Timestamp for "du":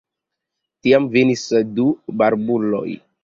1.75-1.87